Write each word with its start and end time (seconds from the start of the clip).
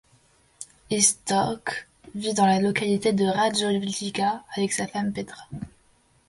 Iztok 0.95 1.73
vit 2.15 2.33
dans 2.33 2.47
la 2.47 2.59
localité 2.59 3.13
de 3.13 3.25
Radovljica 3.25 4.43
avec 4.57 4.73
sa 4.73 4.87
femme 4.87 5.13
Petra. 5.13 5.47